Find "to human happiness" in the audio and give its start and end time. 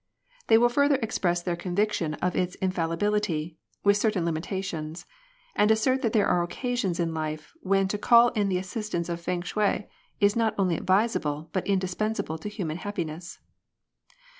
12.39-13.37